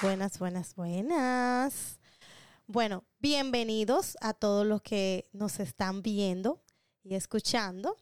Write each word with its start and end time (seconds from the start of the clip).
Buenas, 0.00 0.38
buenas, 0.38 0.74
buenas. 0.76 1.98
Bueno, 2.66 3.04
bienvenidos 3.18 4.16
a 4.20 4.32
todos 4.32 4.64
los 4.64 4.80
que 4.82 5.28
nos 5.32 5.58
están 5.58 6.02
viendo 6.02 6.62
y 7.02 7.14
escuchando. 7.14 7.96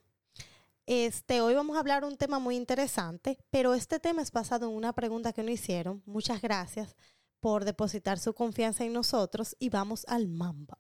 Este, 0.85 1.41
hoy 1.41 1.55
vamos 1.55 1.77
a 1.77 1.81
hablar 1.81 2.05
un 2.05 2.17
tema 2.17 2.39
muy 2.39 2.57
interesante, 2.57 3.39
pero 3.51 3.75
este 3.75 3.99
tema 3.99 4.23
es 4.23 4.31
basado 4.31 4.69
en 4.69 4.77
una 4.77 4.93
pregunta 4.93 5.33
que 5.33 5.43
nos 5.43 5.53
hicieron. 5.53 6.03
Muchas 6.05 6.43
gracias 6.43 6.97
por 7.41 7.65
depositar 7.65 8.19
su 8.19 8.35
confianza 8.35 8.85
en 8.85 8.93
nosotros 8.93 9.57
y 9.59 9.69
vamos 9.69 10.05
al 10.09 10.29
mambo. 10.29 10.77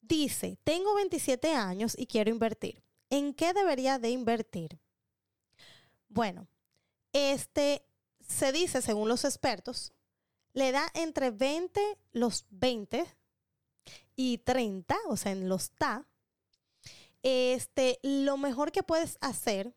Dice, 0.00 0.58
tengo 0.62 0.94
27 0.94 1.54
años 1.54 1.94
y 1.98 2.06
quiero 2.06 2.30
invertir. 2.30 2.82
¿En 3.10 3.34
qué 3.34 3.52
debería 3.52 3.98
de 3.98 4.10
invertir? 4.10 4.78
Bueno, 6.08 6.48
este 7.12 7.84
se 8.20 8.52
dice, 8.52 8.82
según 8.82 9.08
los 9.08 9.24
expertos, 9.24 9.92
le 10.52 10.72
da 10.72 10.90
entre 10.94 11.30
20, 11.30 11.98
los 12.12 12.46
20 12.50 13.06
y 14.16 14.38
30, 14.38 14.96
o 15.08 15.16
sea, 15.16 15.32
en 15.32 15.48
los 15.48 15.70
TA. 15.72 16.06
Este, 17.22 17.98
lo 18.02 18.36
mejor 18.36 18.72
que 18.72 18.82
puedes 18.82 19.18
hacer 19.20 19.74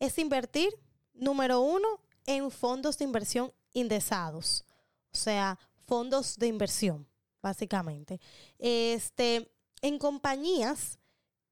es 0.00 0.18
invertir, 0.18 0.72
número 1.14 1.60
uno, 1.60 2.00
en 2.26 2.50
fondos 2.50 2.98
de 2.98 3.04
inversión 3.04 3.52
indexados, 3.72 4.64
o 5.12 5.16
sea, 5.16 5.58
fondos 5.86 6.36
de 6.36 6.46
inversión, 6.46 7.08
básicamente. 7.40 8.20
Este, 8.58 9.52
en 9.80 9.98
compañías 9.98 10.98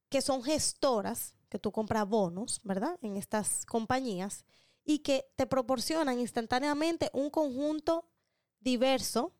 que 0.09 0.21
son 0.21 0.43
gestoras, 0.43 1.35
que 1.49 1.59
tú 1.59 1.71
compras 1.71 2.07
bonos, 2.07 2.59
¿verdad? 2.63 2.97
En 3.01 3.17
estas 3.17 3.65
compañías 3.65 4.45
y 4.83 4.99
que 4.99 5.25
te 5.35 5.45
proporcionan 5.45 6.19
instantáneamente 6.19 7.09
un 7.13 7.29
conjunto 7.29 8.09
diverso 8.59 9.33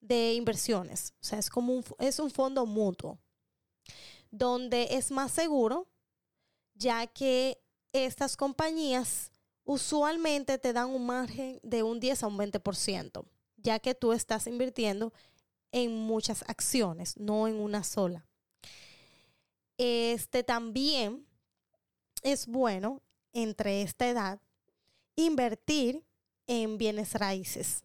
de 0.00 0.34
inversiones. 0.34 1.14
O 1.20 1.24
sea, 1.24 1.38
es 1.38 1.50
como 1.50 1.74
un, 1.74 1.84
es 1.98 2.18
un 2.18 2.30
fondo 2.30 2.66
mutuo, 2.66 3.18
donde 4.30 4.88
es 4.90 5.10
más 5.10 5.32
seguro, 5.32 5.88
ya 6.74 7.06
que 7.06 7.62
estas 7.92 8.36
compañías 8.36 9.29
usualmente 9.70 10.58
te 10.58 10.72
dan 10.72 10.90
un 10.90 11.06
margen 11.06 11.60
de 11.62 11.84
un 11.84 12.00
10 12.00 12.24
a 12.24 12.26
un 12.26 12.36
20%, 12.36 13.24
ya 13.56 13.78
que 13.78 13.94
tú 13.94 14.12
estás 14.12 14.48
invirtiendo 14.48 15.12
en 15.70 15.94
muchas 15.94 16.42
acciones, 16.48 17.16
no 17.16 17.46
en 17.46 17.54
una 17.60 17.84
sola. 17.84 18.26
Este 19.78 20.42
también 20.42 21.24
es 22.22 22.48
bueno 22.48 23.00
entre 23.32 23.82
esta 23.82 24.08
edad 24.08 24.40
invertir 25.14 26.04
en 26.48 26.76
bienes 26.76 27.14
raíces. 27.14 27.84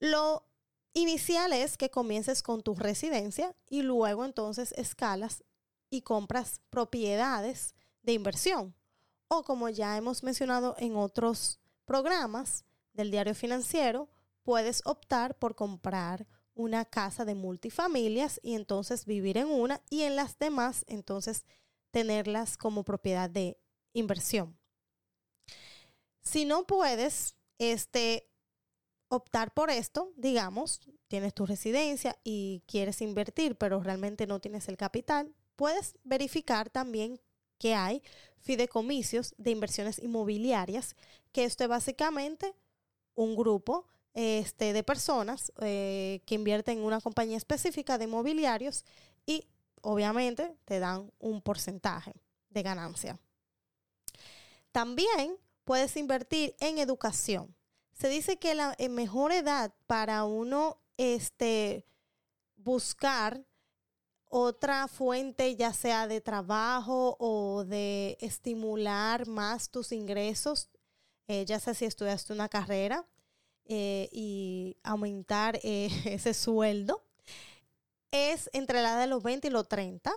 Lo 0.00 0.44
inicial 0.92 1.54
es 1.54 1.78
que 1.78 1.88
comiences 1.88 2.42
con 2.42 2.60
tu 2.60 2.74
residencia 2.74 3.56
y 3.70 3.80
luego 3.80 4.22
entonces 4.22 4.72
escalas 4.72 5.44
y 5.88 6.02
compras 6.02 6.60
propiedades 6.68 7.74
de 8.02 8.12
inversión. 8.12 8.74
O 9.28 9.42
como 9.42 9.68
ya 9.68 9.96
hemos 9.96 10.22
mencionado 10.22 10.74
en 10.78 10.96
otros 10.96 11.60
programas 11.84 12.64
del 12.92 13.10
diario 13.10 13.34
financiero, 13.34 14.08
puedes 14.42 14.82
optar 14.84 15.38
por 15.38 15.54
comprar 15.54 16.26
una 16.54 16.84
casa 16.84 17.24
de 17.24 17.34
multifamilias 17.34 18.40
y 18.42 18.54
entonces 18.54 19.04
vivir 19.04 19.38
en 19.38 19.48
una 19.48 19.80
y 19.90 20.02
en 20.02 20.16
las 20.16 20.38
demás 20.38 20.84
entonces 20.88 21.44
tenerlas 21.90 22.56
como 22.56 22.84
propiedad 22.84 23.30
de 23.30 23.58
inversión. 23.92 24.58
Si 26.22 26.44
no 26.44 26.66
puedes 26.66 27.36
este, 27.58 28.28
optar 29.08 29.54
por 29.54 29.70
esto, 29.70 30.12
digamos, 30.16 30.80
tienes 31.08 31.32
tu 31.34 31.46
residencia 31.46 32.18
y 32.24 32.62
quieres 32.66 33.00
invertir, 33.02 33.56
pero 33.56 33.80
realmente 33.80 34.26
no 34.26 34.40
tienes 34.40 34.68
el 34.68 34.76
capital, 34.76 35.34
puedes 35.56 35.96
verificar 36.04 36.70
también 36.70 37.20
que 37.58 37.74
hay 37.74 38.02
fideicomisos 38.38 39.34
de 39.36 39.50
inversiones 39.50 39.98
inmobiliarias, 39.98 40.96
que 41.32 41.44
esto 41.44 41.64
es 41.64 41.70
básicamente 41.70 42.54
un 43.14 43.36
grupo 43.36 43.86
este, 44.14 44.72
de 44.72 44.82
personas 44.82 45.52
eh, 45.60 46.22
que 46.24 46.34
invierten 46.34 46.78
en 46.78 46.84
una 46.84 47.00
compañía 47.00 47.36
específica 47.36 47.98
de 47.98 48.04
inmobiliarios 48.04 48.84
y 49.26 49.46
obviamente 49.82 50.56
te 50.64 50.78
dan 50.78 51.12
un 51.18 51.42
porcentaje 51.42 52.14
de 52.50 52.62
ganancia. 52.62 53.18
También 54.72 55.36
puedes 55.64 55.96
invertir 55.96 56.54
en 56.60 56.78
educación. 56.78 57.54
Se 57.92 58.08
dice 58.08 58.38
que 58.38 58.54
la 58.54 58.74
eh, 58.78 58.88
mejor 58.88 59.32
edad 59.32 59.74
para 59.86 60.24
uno 60.24 60.78
este, 60.96 61.84
buscar 62.56 63.44
otra 64.28 64.88
fuente, 64.88 65.56
ya 65.56 65.72
sea 65.72 66.06
de 66.06 66.20
trabajo 66.20 67.16
o 67.18 67.64
de 67.64 68.16
estimular 68.20 69.26
más 69.26 69.70
tus 69.70 69.92
ingresos, 69.92 70.68
eh, 71.26 71.44
ya 71.46 71.58
sea 71.60 71.74
si 71.74 71.84
estudiaste 71.84 72.32
una 72.32 72.48
carrera 72.48 73.06
eh, 73.64 74.08
y 74.12 74.76
aumentar 74.82 75.58
ese 75.62 76.34
sueldo, 76.34 77.02
es 78.10 78.48
entre 78.52 78.82
la 78.82 78.92
edad 78.92 79.00
de 79.00 79.06
los 79.06 79.22
20 79.22 79.48
y 79.48 79.50
los 79.50 79.68
30. 79.68 80.12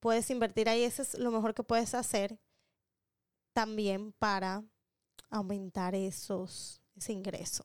Puedes 0.00 0.28
invertir 0.30 0.68
ahí, 0.68 0.82
eso 0.82 1.02
es 1.02 1.14
lo 1.14 1.30
mejor 1.30 1.54
que 1.54 1.62
puedes 1.62 1.94
hacer 1.94 2.38
también 3.52 4.12
para 4.12 4.64
aumentar 5.30 5.94
esos, 5.94 6.82
ese 6.96 7.12
ingreso. 7.12 7.64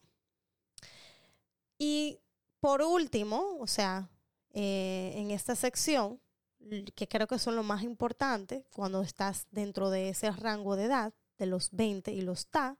Y 1.77 2.19
por 2.59 2.81
último, 2.81 3.57
o 3.59 3.67
sea, 3.67 4.09
eh, 4.53 5.13
en 5.15 5.31
esta 5.31 5.55
sección, 5.55 6.19
que 6.95 7.07
creo 7.07 7.27
que 7.27 7.39
son 7.39 7.55
lo 7.55 7.63
más 7.63 7.83
importante 7.83 8.65
cuando 8.73 9.01
estás 9.01 9.47
dentro 9.51 9.89
de 9.89 10.09
ese 10.09 10.29
rango 10.31 10.75
de 10.75 10.85
edad, 10.85 11.13
de 11.37 11.45
los 11.45 11.71
20 11.71 12.11
y 12.11 12.21
los 12.21 12.47
TA, 12.47 12.77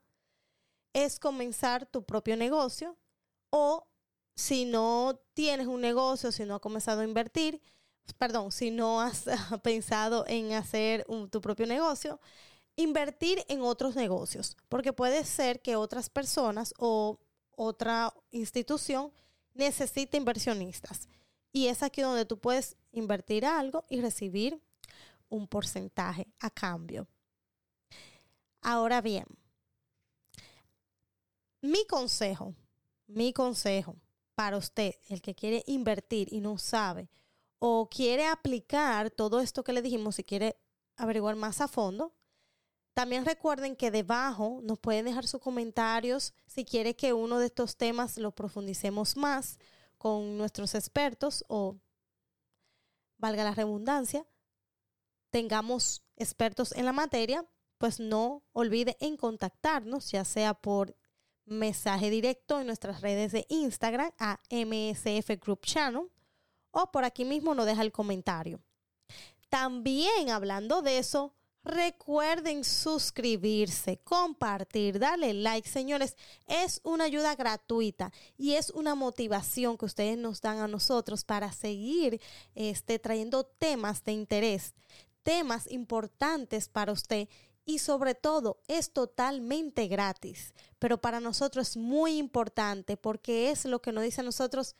es 0.92 1.18
comenzar 1.18 1.86
tu 1.86 2.04
propio 2.04 2.36
negocio 2.36 2.96
o 3.50 3.86
si 4.34 4.64
no 4.64 5.20
tienes 5.34 5.66
un 5.66 5.80
negocio, 5.80 6.32
si 6.32 6.44
no 6.44 6.56
has 6.56 6.60
comenzado 6.60 7.00
a 7.00 7.04
invertir, 7.04 7.60
perdón, 8.18 8.52
si 8.52 8.70
no 8.70 9.00
has 9.00 9.24
pensado 9.62 10.24
en 10.26 10.52
hacer 10.52 11.06
tu 11.30 11.40
propio 11.40 11.66
negocio, 11.66 12.20
invertir 12.76 13.44
en 13.48 13.62
otros 13.62 13.96
negocios, 13.96 14.56
porque 14.68 14.92
puede 14.92 15.24
ser 15.24 15.60
que 15.60 15.76
otras 15.76 16.08
personas 16.08 16.74
o 16.78 17.18
otra 17.56 18.12
institución 18.30 19.12
necesite 19.54 20.16
inversionistas. 20.16 21.08
Y 21.52 21.66
es 21.66 21.82
aquí 21.82 22.02
donde 22.02 22.24
tú 22.24 22.38
puedes 22.38 22.76
invertir 22.92 23.44
algo 23.44 23.84
y 23.88 24.00
recibir 24.00 24.60
un 25.28 25.46
porcentaje 25.46 26.26
a 26.38 26.50
cambio. 26.50 27.08
Ahora 28.62 29.00
bien, 29.00 29.24
mi 31.62 31.86
consejo, 31.86 32.54
mi 33.06 33.32
consejo 33.32 33.96
para 34.34 34.56
usted, 34.56 34.94
el 35.08 35.20
que 35.20 35.34
quiere 35.34 35.62
invertir 35.66 36.32
y 36.32 36.40
no 36.40 36.58
sabe, 36.58 37.10
o 37.58 37.88
quiere 37.88 38.26
aplicar 38.26 39.10
todo 39.10 39.40
esto 39.40 39.62
que 39.62 39.72
le 39.72 39.82
dijimos 39.82 40.18
y 40.18 40.24
quiere 40.24 40.56
averiguar 40.96 41.36
más 41.36 41.60
a 41.60 41.68
fondo, 41.68 42.14
también 42.94 43.24
recuerden 43.24 43.76
que 43.76 43.90
debajo 43.90 44.60
nos 44.62 44.78
pueden 44.78 45.04
dejar 45.04 45.26
sus 45.26 45.40
comentarios 45.40 46.34
si 46.46 46.64
quiere 46.64 46.96
que 46.96 47.12
uno 47.12 47.38
de 47.38 47.46
estos 47.46 47.76
temas 47.76 48.18
lo 48.18 48.32
profundicemos 48.32 49.16
más 49.16 49.58
con 50.00 50.38
nuestros 50.38 50.74
expertos 50.74 51.44
o, 51.46 51.76
valga 53.18 53.44
la 53.44 53.52
redundancia, 53.54 54.26
tengamos 55.28 56.02
expertos 56.16 56.72
en 56.72 56.86
la 56.86 56.94
materia, 56.94 57.44
pues 57.76 58.00
no 58.00 58.42
olvide 58.52 58.96
en 59.00 59.18
contactarnos, 59.18 60.10
ya 60.10 60.24
sea 60.24 60.54
por 60.54 60.96
mensaje 61.44 62.08
directo 62.08 62.60
en 62.60 62.66
nuestras 62.66 63.02
redes 63.02 63.32
de 63.32 63.44
Instagram 63.50 64.10
a 64.18 64.40
MSF 64.48 65.38
Group 65.38 65.66
Channel 65.66 66.10
o 66.70 66.90
por 66.90 67.04
aquí 67.04 67.26
mismo 67.26 67.54
nos 67.54 67.66
deja 67.66 67.82
el 67.82 67.92
comentario. 67.92 68.58
También 69.50 70.30
hablando 70.30 70.80
de 70.80 70.96
eso, 70.96 71.34
Recuerden 71.62 72.64
suscribirse, 72.64 73.98
compartir, 73.98 74.98
darle 74.98 75.34
like, 75.34 75.68
señores. 75.68 76.16
Es 76.46 76.80
una 76.84 77.04
ayuda 77.04 77.34
gratuita 77.34 78.12
y 78.38 78.54
es 78.54 78.70
una 78.70 78.94
motivación 78.94 79.76
que 79.76 79.84
ustedes 79.84 80.16
nos 80.16 80.40
dan 80.40 80.58
a 80.58 80.68
nosotros 80.68 81.24
para 81.24 81.52
seguir 81.52 82.20
este, 82.54 82.98
trayendo 82.98 83.44
temas 83.44 84.02
de 84.04 84.12
interés, 84.12 84.74
temas 85.22 85.70
importantes 85.70 86.68
para 86.68 86.92
usted 86.92 87.28
y 87.66 87.78
sobre 87.78 88.14
todo 88.14 88.62
es 88.66 88.92
totalmente 88.92 89.86
gratis. 89.86 90.54
Pero 90.78 91.00
para 91.00 91.20
nosotros 91.20 91.70
es 91.70 91.76
muy 91.76 92.16
importante 92.16 92.96
porque 92.96 93.50
es 93.50 93.66
lo 93.66 93.82
que 93.82 93.92
nos 93.92 94.04
dice 94.04 94.22
a 94.22 94.24
nosotros, 94.24 94.76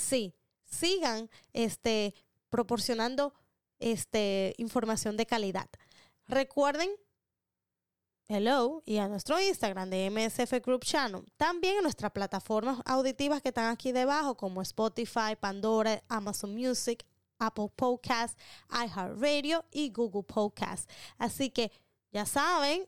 Sí, 0.00 0.34
sigan 0.64 1.30
este, 1.52 2.14
proporcionando 2.48 3.34
este, 3.78 4.54
información 4.58 5.16
de 5.16 5.26
calidad. 5.26 5.68
Recuerden, 6.30 6.88
hello, 8.28 8.84
y 8.86 8.98
a 8.98 9.08
nuestro 9.08 9.40
Instagram 9.40 9.90
de 9.90 10.08
MSF 10.10 10.64
Group 10.64 10.84
Channel. 10.84 11.24
También 11.36 11.78
en 11.78 11.82
nuestras 11.82 12.12
plataformas 12.12 12.78
auditivas 12.84 13.42
que 13.42 13.48
están 13.48 13.66
aquí 13.66 13.90
debajo, 13.90 14.36
como 14.36 14.62
Spotify, 14.62 15.34
Pandora, 15.40 16.00
Amazon 16.08 16.54
Music, 16.54 17.04
Apple 17.40 17.72
Podcast, 17.74 18.38
iHeartRadio 18.70 19.64
y 19.72 19.90
Google 19.90 20.22
Podcast. 20.22 20.88
Así 21.18 21.50
que 21.50 21.72
ya 22.12 22.24
saben. 22.24 22.86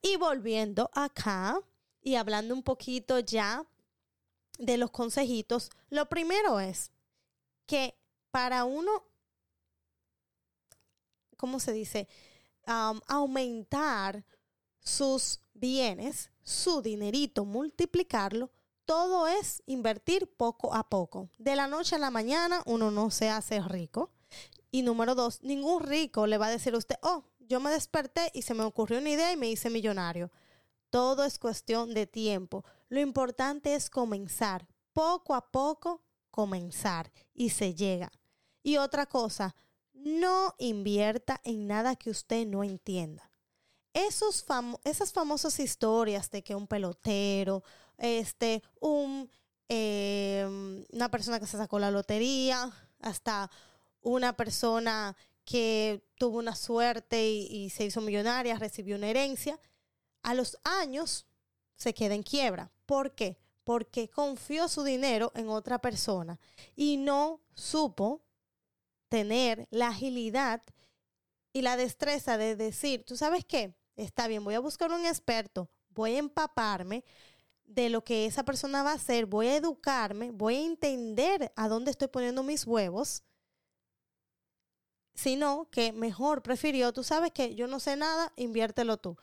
Y 0.00 0.16
volviendo 0.16 0.90
acá 0.94 1.60
y 2.00 2.14
hablando 2.14 2.54
un 2.54 2.62
poquito 2.62 3.18
ya 3.18 3.66
de 4.58 4.78
los 4.78 4.90
consejitos, 4.90 5.70
lo 5.90 6.08
primero 6.08 6.58
es 6.58 6.90
que 7.66 7.94
para 8.30 8.64
uno, 8.64 9.04
¿cómo 11.44 11.60
se 11.60 11.74
dice? 11.74 12.08
aumentar 13.06 14.24
sus 14.80 15.40
bienes, 15.52 16.30
su 16.42 16.80
dinerito, 16.80 17.44
multiplicarlo, 17.44 18.50
todo 18.86 19.28
es 19.28 19.62
invertir 19.66 20.26
poco 20.26 20.74
a 20.74 20.88
poco. 20.88 21.28
De 21.36 21.54
la 21.54 21.66
noche 21.66 21.96
a 21.96 21.98
la 21.98 22.10
mañana 22.10 22.62
uno 22.64 22.90
no 22.90 23.10
se 23.10 23.28
hace 23.28 23.60
rico. 23.60 24.10
Y 24.70 24.80
número 24.80 25.14
dos, 25.14 25.42
ningún 25.42 25.82
rico 25.82 26.26
le 26.26 26.38
va 26.38 26.46
a 26.46 26.50
decir 26.50 26.74
a 26.74 26.78
usted, 26.78 26.96
oh, 27.02 27.24
yo 27.40 27.60
me 27.60 27.70
desperté 27.70 28.30
y 28.32 28.40
se 28.40 28.54
me 28.54 28.64
ocurrió 28.64 28.98
una 28.98 29.10
idea 29.10 29.30
y 29.30 29.36
me 29.36 29.50
hice 29.50 29.68
millonario. 29.68 30.32
Todo 30.88 31.24
es 31.24 31.38
cuestión 31.38 31.92
de 31.92 32.06
tiempo. 32.06 32.64
Lo 32.88 33.00
importante 33.00 33.74
es 33.74 33.90
comenzar, 33.90 34.66
poco 34.94 35.34
a 35.34 35.50
poco 35.50 36.00
comenzar 36.30 37.12
y 37.34 37.50
se 37.50 37.74
llega. 37.74 38.10
Y 38.62 38.78
otra 38.78 39.04
cosa, 39.04 39.54
no 40.04 40.54
invierta 40.58 41.40
en 41.44 41.66
nada 41.66 41.96
que 41.96 42.10
usted 42.10 42.46
no 42.46 42.62
entienda. 42.62 43.30
Esos 43.92 44.44
esas 44.84 45.12
famosas 45.12 45.58
historias 45.58 46.30
de 46.30 46.42
que 46.42 46.54
un 46.54 46.66
pelotero, 46.66 47.64
este, 47.96 48.62
un, 48.80 49.30
em, 49.68 50.84
una 50.92 51.10
persona 51.10 51.40
que 51.40 51.46
se 51.46 51.56
sacó 51.56 51.78
la 51.78 51.90
lotería, 51.90 52.70
hasta 53.00 53.50
una 54.02 54.36
persona 54.36 55.16
que 55.44 56.04
tuvo 56.16 56.38
una 56.38 56.54
suerte 56.54 57.30
y, 57.30 57.70
se 57.70 57.84
hizo 57.84 58.00
millonaria, 58.00 58.58
recibió 58.58 58.96
una 58.96 59.08
herencia, 59.08 59.58
a 60.22 60.34
los 60.34 60.58
años 60.64 61.26
se 61.76 61.94
queda 61.94 62.14
en 62.14 62.22
quiebra. 62.22 62.70
¿Por 62.86 63.14
qué? 63.14 63.38
Porque 63.62 64.08
confió 64.08 64.68
su 64.68 64.84
dinero 64.84 65.32
en 65.34 65.48
otra 65.48 65.80
persona 65.80 66.38
y 66.76 66.96
no 66.96 67.40
supo 67.54 68.22
tener 69.14 69.68
la 69.70 69.90
agilidad 69.90 70.60
y 71.52 71.62
la 71.62 71.76
destreza 71.76 72.36
de 72.36 72.56
decir, 72.56 73.04
tú 73.04 73.16
sabes 73.16 73.44
qué, 73.44 73.76
está 73.94 74.26
bien, 74.26 74.42
voy 74.42 74.54
a 74.54 74.58
buscar 74.58 74.90
un 74.90 75.06
experto, 75.06 75.70
voy 75.90 76.16
a 76.16 76.18
empaparme 76.18 77.04
de 77.64 77.90
lo 77.90 78.02
que 78.02 78.26
esa 78.26 78.44
persona 78.44 78.82
va 78.82 78.90
a 78.90 78.94
hacer, 78.94 79.26
voy 79.26 79.46
a 79.46 79.56
educarme, 79.56 80.32
voy 80.32 80.56
a 80.56 80.66
entender 80.66 81.52
a 81.54 81.68
dónde 81.68 81.92
estoy 81.92 82.08
poniendo 82.08 82.42
mis 82.42 82.66
huevos 82.66 83.22
sino 85.14 85.68
que 85.70 85.92
mejor 85.92 86.42
prefirió, 86.42 86.92
tú 86.92 87.04
sabes 87.04 87.30
que 87.30 87.54
yo 87.54 87.68
no 87.68 87.78
sé 87.78 87.94
nada, 87.94 88.32
inviértelo 88.34 88.96
tú. 88.96 89.16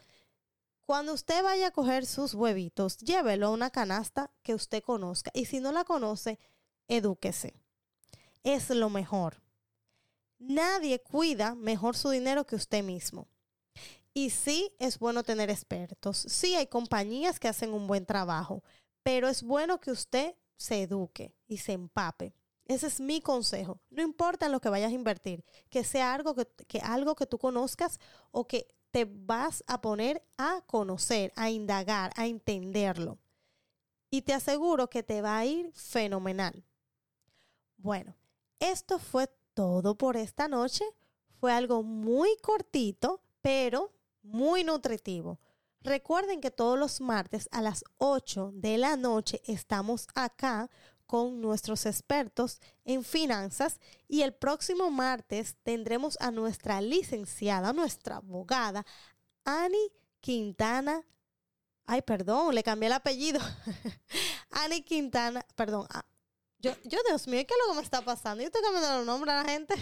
Cuando 0.86 1.14
usted 1.14 1.44
vaya 1.44 1.68
a 1.68 1.72
coger 1.72 2.06
sus 2.06 2.34
huevitos, 2.34 2.98
llévelo 3.00 3.48
a 3.48 3.50
una 3.50 3.72
canasta 3.72 4.32
que 4.42 4.56
usted 4.56 4.82
conozca 4.82 5.32
y 5.34 5.48
si 5.48 5.60
no 5.60 5.74
la 5.74 5.84
conoce, 5.84 6.40
edúquese. 6.88 7.62
Es 8.44 8.70
lo 8.70 8.90
mejor. 8.90 9.42
Nadie 10.42 11.00
cuida 11.00 11.54
mejor 11.54 11.96
su 11.96 12.10
dinero 12.10 12.48
que 12.48 12.56
usted 12.56 12.84
mismo. 12.84 13.28
Y 14.12 14.32
sí 14.32 14.74
es 14.80 14.98
bueno 14.98 15.24
tener 15.24 15.50
expertos, 15.52 16.18
sí 16.18 16.56
hay 16.56 16.68
compañías 16.68 17.40
que 17.40 17.48
hacen 17.48 17.74
un 17.74 17.88
buen 17.88 18.06
trabajo, 18.06 18.64
pero 19.04 19.30
es 19.30 19.44
bueno 19.44 19.80
que 19.80 19.92
usted 19.92 20.36
se 20.58 20.82
eduque 20.82 21.34
y 21.48 21.58
se 21.58 21.74
empape. 21.74 22.34
Ese 22.66 22.88
es 22.88 23.00
mi 23.00 23.22
consejo. 23.22 23.80
No 23.90 24.02
importa 24.02 24.48
en 24.48 24.52
lo 24.52 24.60
que 24.60 24.70
vayas 24.70 24.92
a 24.92 24.96
invertir, 24.96 25.46
que 25.70 25.84
sea 25.84 26.14
algo 26.14 26.36
que, 26.36 26.80
algo 26.82 27.16
que 27.16 27.28
tú 27.28 27.38
conozcas 27.38 28.00
o 28.32 28.48
que 28.48 28.68
te 28.90 29.06
vas 29.06 29.64
a 29.68 29.80
poner 29.80 30.24
a 30.38 30.62
conocer, 30.66 31.32
a 31.36 31.52
indagar, 31.52 32.12
a 32.16 32.26
entenderlo. 32.26 33.20
Y 34.10 34.24
te 34.24 34.34
aseguro 34.34 34.90
que 34.90 35.04
te 35.04 35.22
va 35.22 35.38
a 35.38 35.46
ir 35.46 35.72
fenomenal. 35.74 36.66
Bueno, 37.78 38.16
esto 38.60 39.00
fue 39.00 39.30
todo 39.54 39.96
por 39.98 40.18
esta 40.18 40.48
noche. 40.48 40.86
Fue 41.40 41.52
algo 41.52 41.84
muy 41.84 42.36
cortito, 42.42 43.22
pero 43.42 43.92
muy 44.22 44.64
nutritivo. 44.64 45.40
Recuerden 45.82 46.42
que 46.42 46.52
todos 46.52 46.78
los 46.78 47.02
martes 47.02 47.50
a 47.52 47.62
las 47.62 47.84
8 47.98 48.52
de 48.54 48.78
la 48.78 48.98
noche 48.98 49.42
estamos 49.46 50.08
acá 50.14 50.70
con 51.08 51.42
nuestros 51.42 51.86
expertos 51.88 52.62
en 52.86 53.04
finanzas 53.04 53.80
y 54.08 54.22
el 54.22 54.34
próximo 54.34 54.92
martes 54.92 55.58
tendremos 55.64 56.18
a 56.22 56.32
nuestra 56.32 56.80
licenciada, 56.80 57.74
nuestra 57.74 58.18
abogada, 58.18 58.86
Ani 59.44 59.92
Quintana. 60.22 61.04
Ay, 61.86 62.04
perdón, 62.04 62.54
le 62.54 62.64
cambié 62.64 62.88
el 62.88 62.94
apellido. 62.94 63.42
Ani 64.52 64.84
Quintana, 64.84 65.46
perdón. 65.56 65.88
Yo, 66.62 66.74
Dios 66.84 67.28
mío, 67.28 67.44
¿qué 67.48 67.54
es 67.54 67.60
lo 67.66 67.74
que 67.74 67.78
me 67.78 67.84
está 67.84 68.02
pasando? 68.02 68.42
Yo 68.42 68.48
estoy 68.48 68.62
cambiando 68.62 69.00
el 69.00 69.06
nombre 69.06 69.32
a 69.32 69.44
la 69.44 69.50
gente. 69.50 69.74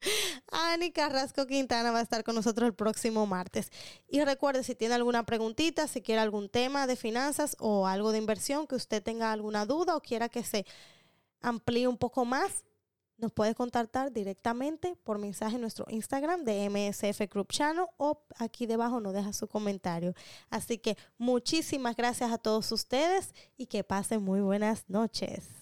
Ani 0.50 0.90
Carrasco 0.90 1.46
Quintana 1.46 1.92
va 1.92 1.98
a 1.98 2.02
estar 2.02 2.24
con 2.24 2.34
nosotros 2.34 2.66
el 2.66 2.74
próximo 2.74 3.26
martes. 3.26 3.70
Y 4.08 4.22
recuerde, 4.24 4.62
si 4.64 4.74
tiene 4.74 4.94
alguna 4.94 5.26
preguntita, 5.26 5.86
si 5.86 6.00
quiere 6.00 6.22
algún 6.22 6.48
tema 6.48 6.86
de 6.86 6.96
finanzas 6.96 7.56
o 7.58 7.86
algo 7.86 8.10
de 8.10 8.18
inversión, 8.18 8.66
que 8.66 8.74
usted 8.74 9.02
tenga 9.02 9.32
alguna 9.32 9.66
duda 9.66 9.94
o 9.94 10.00
quiera 10.00 10.30
que 10.30 10.42
se 10.42 10.64
amplíe 11.42 11.86
un 11.86 11.98
poco 11.98 12.24
más, 12.24 12.64
nos 13.18 13.30
puede 13.30 13.54
contactar 13.54 14.12
directamente 14.12 14.96
por 15.04 15.18
mensaje 15.18 15.56
en 15.56 15.60
nuestro 15.60 15.84
Instagram 15.90 16.44
de 16.44 16.70
MSF 16.70 17.20
Group 17.30 17.52
Channel 17.52 17.84
o 17.98 18.18
aquí 18.38 18.64
debajo 18.64 18.98
nos 18.98 19.12
deja 19.12 19.32
su 19.34 19.46
comentario. 19.46 20.14
Así 20.48 20.78
que 20.78 20.96
muchísimas 21.18 21.94
gracias 21.96 22.32
a 22.32 22.38
todos 22.38 22.72
ustedes 22.72 23.34
y 23.56 23.66
que 23.66 23.84
pasen 23.84 24.22
muy 24.22 24.40
buenas 24.40 24.84
noches. 24.88 25.61